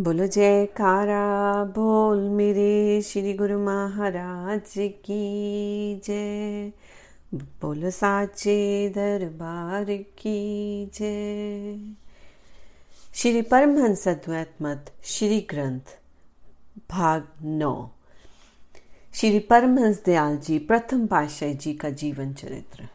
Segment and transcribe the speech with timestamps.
[0.00, 6.72] बोलो जयकारा, बोल मेरे श्री गुरु महाराज की जय।
[7.34, 9.84] बोलो साचे दरबार
[10.18, 11.78] की जय।
[13.14, 15.80] श्री परमहंस अद्वैत मत, श्री ग्रंथ,
[16.90, 17.90] भाग नौ।
[19.14, 22.88] श्री परमहंस दयाल जी, प्रथम पातशाह जी का जीवन चरित्र।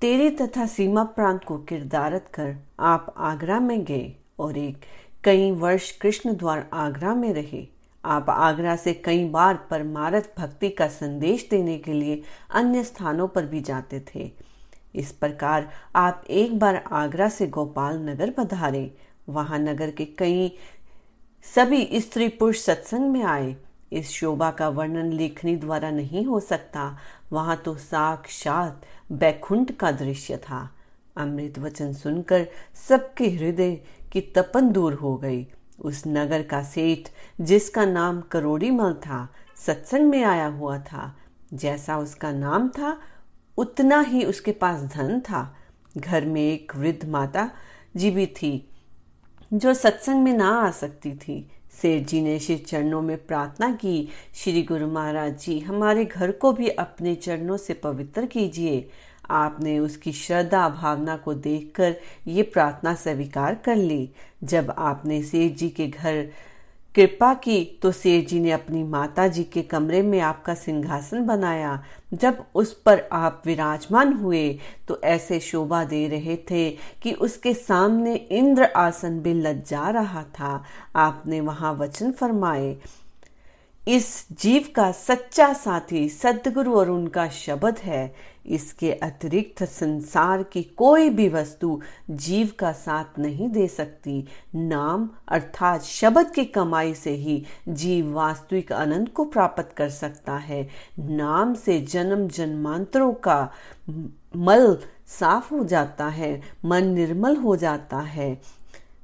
[0.00, 4.84] तेरे तथा सीमा प्रांत को किरदारत कर आप आगरा में गए और एक
[5.24, 7.66] कई वर्ष कृष्ण द्वार आगरा में रहे।
[8.04, 13.46] आप आगरा से कई बार परमारथ भक्ति का संदेश देने के लिए अन्य स्थानों पर
[13.46, 14.30] भी जाते थे।
[14.94, 18.96] इस प्रकार आप एक बार आगरा से गोपाल नगर पधारे।
[19.28, 20.52] वहाँ नगर के कई
[21.54, 23.56] सभी स्त्री पुरुष सत्संग में आए।
[23.92, 26.98] इस शोभा का वर्णन लेखनी द्वारा नहीं हो सकता।
[27.32, 30.68] वहाँ तो साक्षात बैकुंठ का दृश्य था।
[31.16, 32.46] अमृत वचन सुनकर
[32.88, 33.80] सबके हृदय
[34.12, 35.46] की तपन दूर हो गई।
[35.80, 37.08] उस नगर का सेठ,
[37.40, 41.16] जिसका नाम करोड़ी मल था, सत्संग में आया हुआ था।
[41.54, 43.00] जैसा उसका नाम था,
[43.58, 45.56] उतना ही उसके पास धन था।
[45.96, 47.50] घर में एक वृद्ध माता
[47.96, 48.68] जी भी थी,
[49.52, 51.50] जो सत्संग में ना आ सकती थी।
[51.82, 56.52] सेठ जी ने श्री चरणों में प्रार्थना की, श्री गुरु महाराज जी, हमारे घर को
[56.52, 58.88] भी अपने चरणों से पवित्र कीजिए।
[59.30, 64.08] आपने उसकी श्रद्धा भावना को देखकर ये प्रार्थना स्वीकार कर ली।
[64.44, 66.28] जब आपने सेठ जी के घर
[66.94, 71.82] कृपा की तो सेठ जी ने अपनी माता जी के कमरे में आपका सिंहासन बनाया।
[72.14, 74.48] जब उस पर आप विराजमान हुए
[74.88, 76.70] तो ऐसे शोभा दे रहे थे
[77.02, 80.62] कि उसके सामने इंद्र आसन भी लज्जा रहा था।
[80.96, 82.76] आपने वहाँ वचन फरमाए,
[83.82, 88.14] इस जीव का सच्चा साथी सदगुरु और उनका शब्द है।
[88.48, 95.82] इसके अतिरिक्त संसार की कोई भी वस्तु जीव का साथ नहीं दे सकती। नाम अर्थात
[95.82, 101.80] शब्द की कमाई से ही जीव वास्तविक आनंद को प्राप्त कर सकता है। नाम से
[101.80, 103.52] जन्म जन्मांतरों का
[104.36, 108.40] मल साफ़ हो जाता है, मन निर्मल हो जाता है।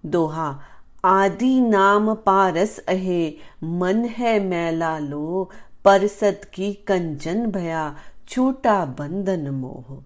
[0.06, 0.60] दोहा,
[1.04, 3.34] आदि नाम पारस अहे,
[3.64, 5.50] मन है मैला लो
[5.84, 7.96] परसत की कंचन भया
[8.28, 10.02] छोटा बंधन मोह।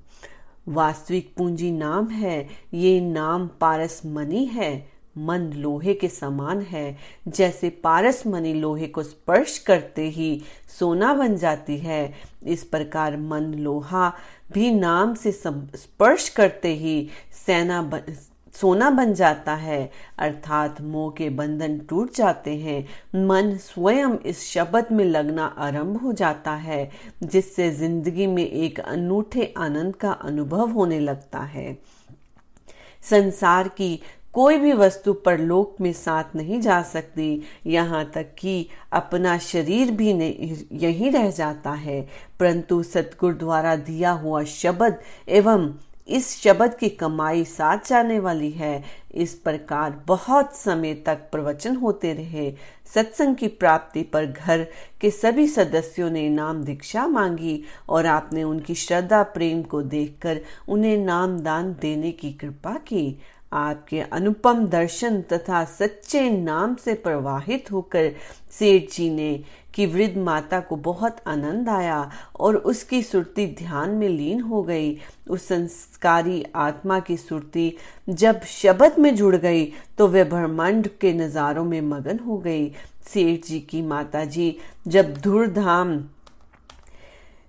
[0.73, 6.97] वास्तविक पूंजी नाम है ये नाम पारस मनी है मन लोहे के समान है।
[7.29, 10.31] जैसे पारस मनी लोहे को स्पर्श करते ही
[10.79, 12.13] सोना बन जाती है
[12.47, 14.13] इस प्रकार मन लोहा
[14.53, 17.09] भी नाम से स्पर्श करते ही
[17.47, 18.01] सेना बन,
[18.61, 22.81] सोना बन जाता है, अर्थात मोह के बंधन टूट जाते हैं।
[23.27, 26.91] मन स्वयं इस शब्द में लगना आरंभ हो जाता है,
[27.23, 31.73] जिससे ज़िंदगी में एक अनूठे आनंद का अनुभव होने लगता है।
[33.03, 33.99] संसार की
[34.35, 40.11] कोई भी वस्तु परलोक में साथ नहीं जा सकती, यहाँ तक कि अपना शरीर भी
[40.79, 42.01] यही रह जाता है।
[42.41, 44.99] परंतु सतगुरु द्वारा दिया हुआ शब्द
[45.29, 45.69] एवं
[46.09, 52.13] इस शब्द की कमाई साथ जाने वाली है। इस प्रकार बहुत समय तक प्रवचन होते
[52.13, 52.55] रहे।
[52.95, 54.67] सत्संग की प्राप्ति पर घर
[55.01, 60.97] के सभी सदस्यों ने नाम दीक्षा मांगी और आपने उनकी श्रद्धा प्रेम को देखकर उन्हें
[60.99, 63.19] नाम दान देने की कृपा की।
[63.53, 68.11] आपके अनुपम दर्शन तथा सच्चे नाम से प्रवाहित होकर
[68.59, 69.45] सेठ जी ने
[69.75, 72.11] कि वृद्ध माता को बहुत आनंद आया
[72.41, 74.99] और उसकी सुरती ध्यान में लीन हो गई।
[75.31, 77.77] उस संस्कारी आत्मा की सुरती
[78.09, 79.65] जब शब्द में जुड़ गई
[79.99, 82.69] तो वह ब्रह्मांड के नजारों में मगन हो गई।
[83.13, 84.57] सेठ जी की माता जी
[84.89, 85.97] जब धूर्धाम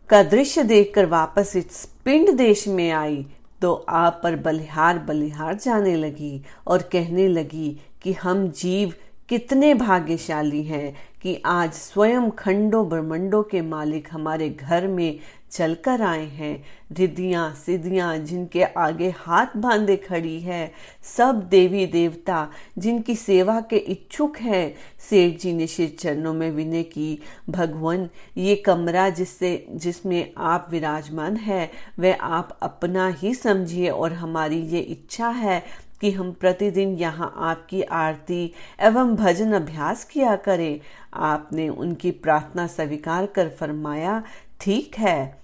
[0.10, 3.26] का दृश्य देखकर वापस इस पिंड देश में आई
[3.62, 8.94] तो आप पर बलिहार बलिहार जाने लगी और कहने लगी कि हम जीव
[9.30, 15.20] कितने भाग्यशाली हैं कि आज स्वयं खंडो ब्रह्मंडों के मालिक हमारे घर में
[15.52, 20.72] चलकर आए हैं। रिद्धियाँ सिद्धियाँ, जिनके आगे हाथ बांधे खड़ी है।
[21.18, 24.76] सब देवी देवता, जिनकी सेवा के इच्छुक हैं,
[25.10, 27.20] सेठ जी ने श्री चरणों में विनय की,
[27.50, 34.60] भगवान, ये कमरा जिससे, जिसमें आप विराजमान है, वह आप अपना ही समझिए और हमारी
[34.60, 35.64] ये इच्छा है
[36.02, 40.80] कि हम प्रतिदिन यहाँ आपकी आरती एवं भजन अभ्यास किया करें।
[41.14, 44.24] आपने उनकी प्रार्थना स्वीकार कर फरमाया,
[44.62, 45.39] ठीक है।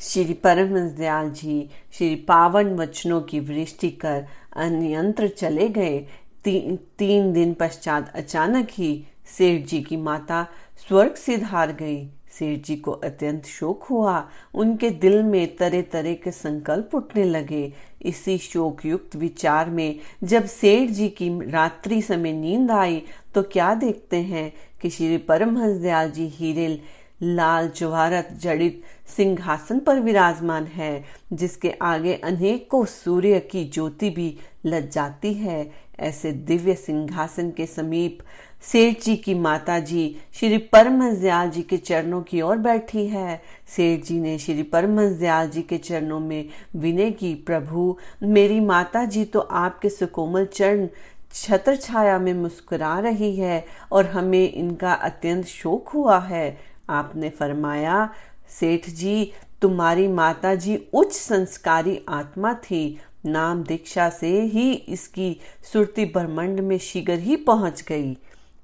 [0.00, 4.26] श्री परमहंस दयाल जी श्री पावन वचनों की वृष्टि कर
[4.56, 5.98] अन्यंत्र चले गए।
[6.44, 10.46] ती, तीन दिन पश्चात अचानक ही सेठ जी की माता
[10.88, 12.08] स्वर्ग से धार गई।
[12.38, 17.72] सेठ जी को अत्यंत शोक हुआ। उनके दिल में तरह तरह के संकल्प उठने लगे।
[18.02, 23.02] इसी शोक युक्त विचार में जब सेठ जी की रात्रि समय नींद आई
[23.34, 26.80] तो क्या देखते हैं कि श्री परमहंस दयाल जी हीरे
[27.22, 28.82] लाल जवाहरत जड़ित
[29.16, 34.36] सिंहासन पर विराजमान है, जिसके आगे अनेकों सूर्य की ज्योति भी
[34.66, 35.70] लग जाती है।
[36.00, 38.18] ऐसे दिव्य सिंहासन के समीप
[38.62, 43.40] सेठ जी की माता जी श्री परमहंस दयाल जी के चरणों की ओर बैठी है।
[43.76, 49.04] सेठ जी ने श्री परमहंस दयाल जी के चरणों में विनय की, प्रभु, मेरी माता
[49.04, 50.88] जी तो आपके सुकोमल चरण
[51.32, 58.08] छत्र छाया में मुस्कुरा रही है और हमें इनका अत्यंत शोक हुआ है। आपने फरमाया,
[58.50, 59.32] सेठ जी,
[59.62, 65.36] तुम्हारी माता जी उच्च संस्कारी आत्मा थी। नाम दीक्षा से ही इसकी
[65.72, 68.16] सुरती ब्रह्मंड में शीघ्र ही पहुँच गई।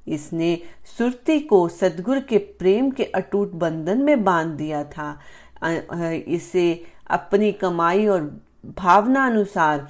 [0.08, 0.58] इसने
[0.98, 5.18] सुरती को सदगुरु के प्रेम के अटूट बंधन में बाँध दिया था।
[6.28, 8.22] इसे अपनी कमाई और
[8.78, 9.88] भावना अनुसार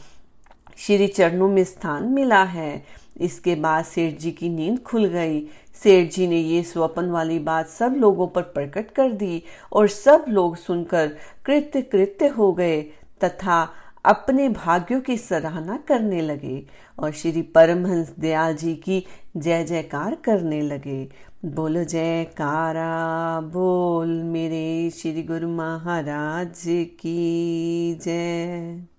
[0.78, 2.84] श्री चरणों में स्थान मिला है।
[3.16, 5.40] इसके बाद सेठ जी की नींद खुल गई।
[5.82, 9.42] सेठ जी ने ये स्वपन वाली बात सब लोगों पर प्रकट कर दी
[9.72, 11.06] और सब लोग सुनकर
[11.46, 12.82] कृत्य कृत्य हो गए
[13.24, 13.68] तथा
[14.04, 16.66] अपने भाग्यों की सराहना करने लगे
[16.98, 19.04] और श्री परमहंस दयाल जी की
[19.36, 21.08] जय जयकार करने लगे।
[21.44, 26.62] बोलो, जयकारा, बोल मेरे श्री गुरु महाराज
[27.00, 28.86] की जय।